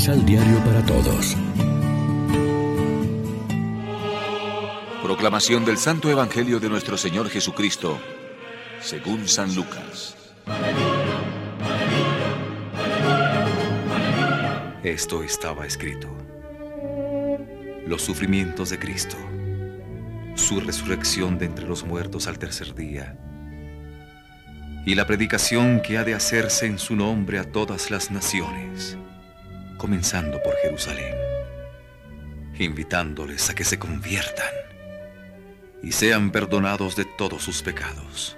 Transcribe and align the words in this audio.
Misal 0.00 0.24
Diario 0.24 0.64
para 0.64 0.82
Todos. 0.86 1.36
Proclamación 5.02 5.66
del 5.66 5.76
Santo 5.76 6.08
Evangelio 6.08 6.58
de 6.58 6.70
nuestro 6.70 6.96
Señor 6.96 7.28
Jesucristo, 7.28 8.00
según 8.80 9.28
San 9.28 9.54
Lucas. 9.54 10.16
Esto 14.82 15.22
estaba 15.22 15.66
escrito. 15.66 16.08
Los 17.86 18.00
sufrimientos 18.00 18.70
de 18.70 18.78
Cristo, 18.78 19.18
su 20.34 20.60
resurrección 20.60 21.36
de 21.36 21.44
entre 21.44 21.66
los 21.66 21.84
muertos 21.84 22.26
al 22.26 22.38
tercer 22.38 22.74
día, 22.74 23.18
y 24.86 24.94
la 24.94 25.06
predicación 25.06 25.82
que 25.82 25.98
ha 25.98 26.04
de 26.04 26.14
hacerse 26.14 26.64
en 26.64 26.78
su 26.78 26.96
nombre 26.96 27.38
a 27.38 27.44
todas 27.44 27.90
las 27.90 28.10
naciones, 28.10 28.96
comenzando 29.80 30.42
por 30.42 30.54
Jerusalén, 30.56 31.14
invitándoles 32.58 33.48
a 33.48 33.54
que 33.54 33.64
se 33.64 33.78
conviertan 33.78 34.52
y 35.82 35.92
sean 35.92 36.30
perdonados 36.30 36.96
de 36.96 37.06
todos 37.06 37.42
sus 37.42 37.62
pecados. 37.62 38.36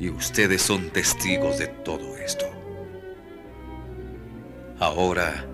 Y 0.00 0.08
ustedes 0.08 0.62
son 0.62 0.88
testigos 0.88 1.58
de 1.58 1.66
todo 1.66 2.16
esto. 2.16 2.46
Ahora, 4.80 5.44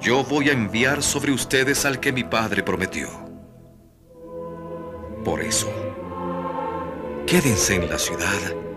yo 0.00 0.22
voy 0.22 0.48
a 0.50 0.52
enviar 0.52 1.02
sobre 1.02 1.32
ustedes 1.32 1.84
al 1.84 1.98
que 1.98 2.12
mi 2.12 2.22
padre 2.22 2.62
prometió. 2.62 3.08
Por 5.24 5.40
eso, 5.40 5.68
quédense 7.26 7.74
en 7.74 7.90
la 7.90 7.98
ciudad 7.98 8.69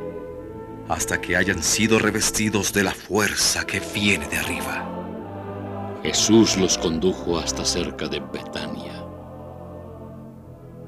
hasta 0.90 1.22
que 1.22 1.36
hayan 1.36 1.64
sido 1.64 2.00
revestidos 2.00 2.74
de 2.74 2.84
la 2.84 2.94
fuerza 2.94 3.66
que 3.66 3.82
viene 3.94 4.28
de 4.28 4.38
arriba. 4.38 4.90
Jesús 6.04 6.58
los 6.58 6.78
condujo 6.78 7.38
hasta 7.38 7.64
cerca 7.64 8.08
de 8.08 8.20
Betania 8.20 9.04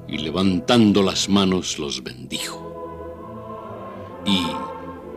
y 0.08 0.18
levantando 0.18 1.02
las 1.02 1.28
manos 1.28 1.78
los 1.78 2.02
bendijo. 2.02 2.62
Y 4.24 4.46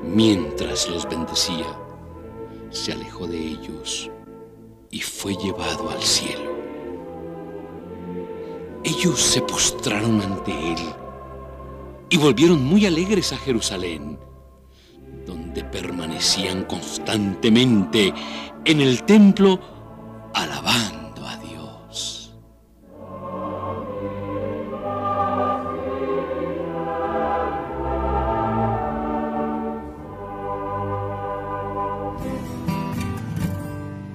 mientras 0.03 0.87
los 0.89 1.07
bendecía, 1.07 1.65
se 2.69 2.93
alejó 2.93 3.27
de 3.27 3.37
ellos 3.37 4.09
y 4.91 5.01
fue 5.01 5.35
llevado 5.35 5.89
al 5.89 6.01
cielo. 6.01 6.49
Ellos 8.83 9.19
se 9.19 9.41
postraron 9.41 10.21
ante 10.21 10.51
él 10.51 10.79
y 12.09 12.17
volvieron 12.17 12.63
muy 12.63 12.85
alegres 12.85 13.33
a 13.33 13.37
Jerusalén, 13.37 14.17
donde 15.49 15.63
permanecían 15.63 16.63
constantemente 16.65 18.13
en 18.65 18.81
el 18.81 19.01
templo 19.03 19.59
alabando 20.35 21.25
a 21.27 21.37
Dios. 21.37 22.35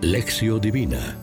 Lección 0.02 0.60
Divina 0.60 1.16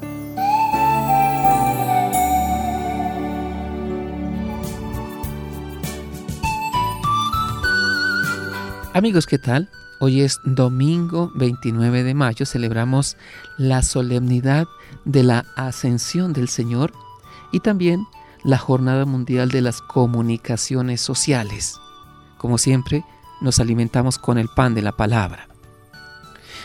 Amigos, 8.94 9.26
¿qué 9.26 9.38
tal? 9.38 9.70
Hoy 10.04 10.22
es 10.22 10.42
domingo 10.44 11.32
29 11.36 12.02
de 12.02 12.16
mayo, 12.16 12.48
celebramos 12.48 13.18
la 13.60 13.84
solemnidad 13.84 14.68
de 15.06 15.22
la 15.22 15.46
ascensión 15.56 16.34
del 16.34 16.48
Señor 16.48 16.92
y 17.52 17.60
también 17.60 18.08
la 18.44 18.58
Jornada 18.58 19.06
Mundial 19.06 19.50
de 19.50 19.62
las 19.62 19.80
Comunicaciones 19.80 21.02
Sociales. 21.02 21.80
Como 22.40 22.58
siempre, 22.58 23.06
nos 23.42 23.60
alimentamos 23.60 24.18
con 24.18 24.40
el 24.40 24.48
pan 24.48 24.74
de 24.74 24.82
la 24.82 24.92
palabra. 24.92 25.48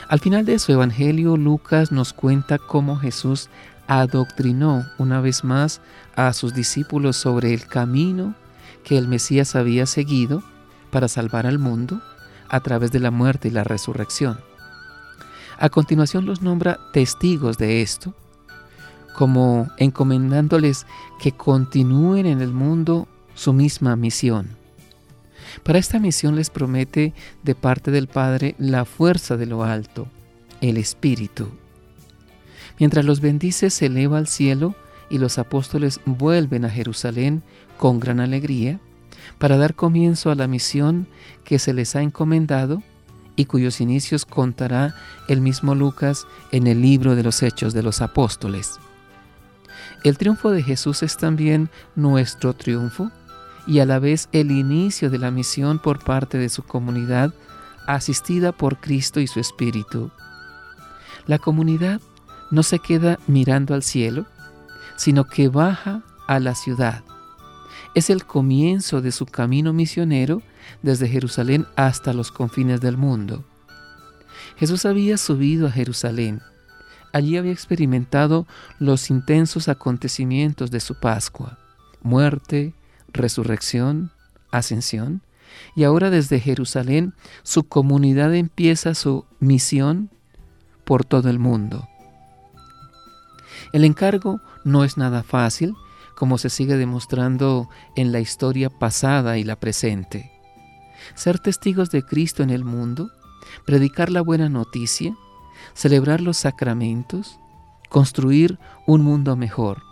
Al 0.08 0.20
final 0.20 0.46
de 0.46 0.58
su 0.58 0.72
Evangelio, 0.72 1.36
Lucas 1.36 1.92
nos 1.92 2.14
cuenta 2.14 2.56
cómo 2.56 2.96
Jesús 2.96 3.50
adoctrinó 3.86 4.86
una 4.96 5.20
vez 5.20 5.44
más 5.44 5.82
a 6.14 6.32
sus 6.32 6.54
discípulos 6.54 7.18
sobre 7.18 7.52
el 7.52 7.66
camino 7.66 8.34
que 8.82 8.96
el 8.96 9.08
Mesías 9.08 9.56
había 9.56 9.84
seguido 9.84 10.42
para 10.90 11.06
salvar 11.06 11.46
al 11.46 11.58
mundo 11.58 12.00
a 12.48 12.60
través 12.60 12.92
de 12.92 13.00
la 13.00 13.10
muerte 13.10 13.48
y 13.48 13.50
la 13.50 13.64
resurrección. 13.64 14.38
A 15.58 15.68
continuación 15.70 16.26
los 16.26 16.42
nombra 16.42 16.78
testigos 16.92 17.58
de 17.58 17.82
esto, 17.82 18.14
como 19.16 19.68
encomendándoles 19.78 20.86
que 21.20 21.32
continúen 21.32 22.26
en 22.26 22.42
el 22.42 22.52
mundo 22.52 23.08
su 23.34 23.52
misma 23.52 23.96
misión. 23.96 24.56
Para 25.62 25.78
esta 25.78 25.98
misión 25.98 26.36
les 26.36 26.50
promete 26.50 27.14
de 27.42 27.54
parte 27.54 27.90
del 27.90 28.08
Padre 28.08 28.54
la 28.58 28.84
fuerza 28.84 29.36
de 29.36 29.46
lo 29.46 29.64
alto, 29.64 30.06
el 30.60 30.76
Espíritu. 30.76 31.48
Mientras 32.78 33.04
los 33.04 33.20
bendice 33.20 33.70
se 33.70 33.86
eleva 33.86 34.18
al 34.18 34.26
cielo 34.26 34.74
y 35.08 35.18
los 35.18 35.38
apóstoles 35.38 36.00
vuelven 36.04 36.64
a 36.64 36.70
Jerusalén 36.70 37.42
con 37.78 38.00
gran 38.00 38.20
alegría, 38.20 38.80
para 39.38 39.56
dar 39.56 39.74
comienzo 39.74 40.30
a 40.30 40.34
la 40.34 40.46
misión 40.46 41.06
que 41.44 41.58
se 41.58 41.72
les 41.72 41.96
ha 41.96 42.02
encomendado 42.02 42.82
y 43.36 43.44
cuyos 43.44 43.80
inicios 43.80 44.24
contará 44.24 44.94
el 45.28 45.40
mismo 45.40 45.74
Lucas 45.74 46.26
en 46.52 46.66
el 46.66 46.80
libro 46.80 47.14
de 47.14 47.22
los 47.22 47.42
Hechos 47.42 47.74
de 47.74 47.82
los 47.82 48.00
Apóstoles. 48.00 48.78
El 50.04 50.18
triunfo 50.18 50.50
de 50.50 50.62
Jesús 50.62 51.02
es 51.02 51.16
también 51.16 51.70
nuestro 51.94 52.54
triunfo 52.54 53.10
y 53.66 53.80
a 53.80 53.86
la 53.86 53.98
vez 53.98 54.28
el 54.32 54.50
inicio 54.50 55.10
de 55.10 55.18
la 55.18 55.30
misión 55.30 55.78
por 55.78 56.02
parte 56.02 56.38
de 56.38 56.48
su 56.48 56.62
comunidad 56.62 57.34
asistida 57.86 58.52
por 58.52 58.78
Cristo 58.78 59.20
y 59.20 59.26
su 59.26 59.40
Espíritu. 59.40 60.10
La 61.26 61.38
comunidad 61.38 62.00
no 62.50 62.62
se 62.62 62.78
queda 62.78 63.18
mirando 63.26 63.74
al 63.74 63.82
cielo, 63.82 64.26
sino 64.96 65.24
que 65.24 65.48
baja 65.48 66.02
a 66.26 66.38
la 66.40 66.54
ciudad 66.54 67.02
es 67.96 68.10
el 68.10 68.26
comienzo 68.26 69.00
de 69.00 69.10
su 69.10 69.24
camino 69.24 69.72
misionero 69.72 70.42
desde 70.82 71.08
Jerusalén 71.08 71.66
hasta 71.76 72.12
los 72.12 72.30
confines 72.30 72.82
del 72.82 72.98
mundo. 72.98 73.46
Jesús 74.58 74.84
había 74.84 75.16
subido 75.16 75.66
a 75.66 75.70
Jerusalén. 75.70 76.42
Allí 77.14 77.38
había 77.38 77.52
experimentado 77.52 78.46
los 78.78 79.08
intensos 79.08 79.68
acontecimientos 79.68 80.70
de 80.70 80.80
su 80.80 81.00
Pascua, 81.00 81.58
muerte, 82.02 82.74
resurrección, 83.14 84.10
ascensión, 84.50 85.22
y 85.74 85.84
ahora 85.84 86.10
desde 86.10 86.38
Jerusalén 86.38 87.14
su 87.44 87.66
comunidad 87.66 88.34
empieza 88.34 88.94
su 88.94 89.24
misión 89.40 90.10
por 90.84 91.06
todo 91.06 91.30
el 91.30 91.38
mundo. 91.38 91.88
El 93.72 93.84
encargo 93.84 94.42
no 94.64 94.84
es 94.84 94.98
nada 94.98 95.22
fácil, 95.22 95.74
como 96.16 96.38
se 96.38 96.50
sigue 96.50 96.76
demostrando 96.76 97.68
en 97.94 98.10
la 98.10 98.20
historia 98.20 98.70
pasada 98.70 99.38
y 99.38 99.44
la 99.44 99.56
presente. 99.56 100.32
Ser 101.14 101.38
testigos 101.38 101.90
de 101.90 102.02
Cristo 102.02 102.42
en 102.42 102.50
el 102.50 102.64
mundo, 102.64 103.10
predicar 103.64 104.10
la 104.10 104.22
buena 104.22 104.48
noticia, 104.48 105.14
celebrar 105.74 106.20
los 106.20 106.38
sacramentos, 106.38 107.38
construir 107.90 108.58
un 108.86 109.02
mundo 109.02 109.36
mejor. 109.36 109.82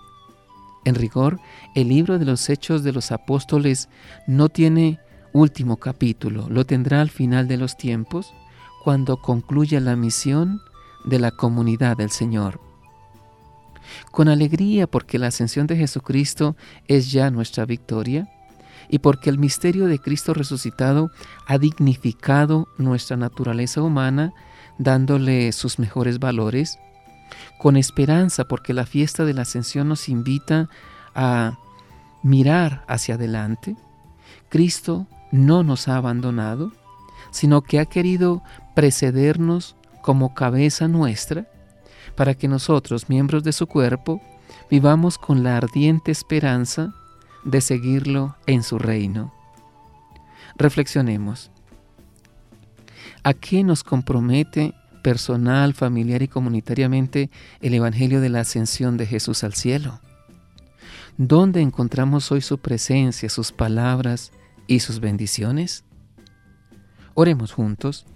En 0.85 0.95
rigor, 0.95 1.39
el 1.75 1.89
libro 1.89 2.19
de 2.19 2.25
los 2.25 2.49
Hechos 2.49 2.83
de 2.83 2.93
los 2.93 3.13
Apóstoles 3.13 3.89
no 4.27 4.49
tiene 4.49 4.99
último 5.33 5.77
capítulo, 5.77 6.49
lo 6.49 6.65
tendrá 6.65 7.01
al 7.01 7.11
final 7.11 7.49
de 7.49 7.59
los 7.59 7.77
tiempos, 7.77 8.35
cuando 8.83 9.19
concluya 9.19 9.81
la 9.81 9.97
misión 9.97 10.61
de 11.05 11.19
la 11.19 11.31
comunidad 11.31 11.97
del 11.97 12.11
Señor 12.11 12.61
con 14.11 14.29
alegría 14.29 14.87
porque 14.87 15.19
la 15.19 15.29
ascensión 15.29 15.67
de 15.67 15.77
Jesucristo 15.77 16.57
es 16.89 17.13
ya 17.13 17.31
nuestra 17.31 17.65
victoria 17.65 18.29
y 18.89 18.99
porque 18.99 19.31
el 19.31 19.39
misterio 19.39 19.87
de 19.87 19.99
Cristo 19.99 20.35
resucitado 20.35 21.11
ha 21.47 21.59
dignificado 21.59 22.69
nuestra 22.79 23.17
naturaleza 23.17 23.83
humana 23.83 24.33
dándole 24.79 25.53
sus 25.53 25.79
mejores 25.79 26.19
valores, 26.19 26.79
con 27.59 27.77
esperanza 27.77 28.45
porque 28.45 28.75
la 28.75 28.87
fiesta 28.87 29.25
de 29.25 29.35
la 29.35 29.43
ascensión 29.43 29.89
nos 29.89 30.09
invita 30.09 30.69
a 31.15 31.59
mirar 32.23 32.85
hacia 32.89 33.15
adelante. 33.15 33.77
Cristo 34.49 35.07
no 35.31 35.63
nos 35.63 35.89
ha 35.89 35.97
abandonado, 35.97 36.73
sino 37.31 37.63
que 37.63 37.81
ha 37.81 37.87
querido 37.87 38.43
precedernos 38.75 39.77
como 40.03 40.35
cabeza 40.35 40.89
nuestra 40.89 41.47
para 42.17 42.35
que 42.35 42.49
nosotros, 42.49 43.09
miembros 43.09 43.43
de 43.45 43.53
su 43.53 43.67
cuerpo, 43.67 44.21
vivamos 44.71 45.19
con 45.19 45.43
la 45.43 45.57
ardiente 45.57 46.13
esperanza 46.13 46.95
de 47.45 47.61
seguirlo 47.61 48.37
en 48.47 48.63
su 48.63 48.79
reino. 48.79 49.33
Reflexionemos. 50.57 51.51
¿A 53.23 53.35
qué 53.35 53.65
nos 53.65 53.83
compromete 53.83 54.75
personal, 55.03 55.75
familiar 55.75 56.23
y 56.23 56.29
comunitariamente 56.29 57.31
el 57.61 57.75
Evangelio 57.75 58.21
de 58.21 58.29
la 58.29 58.41
Ascensión 58.41 58.97
de 58.97 59.07
Jesús 59.07 59.45
al 59.45 59.55
cielo? 59.55 60.01
¿Dónde 61.17 61.61
encontramos 61.61 62.33
hoy 62.33 62.41
su 62.41 62.59
presencia, 62.59 63.29
sus 63.29 63.53
palabras 63.53 64.33
y 64.67 64.81
sus 64.81 65.01
bendiciones? 65.01 65.85
Oremos 67.15 67.53
juntos. 67.53 68.07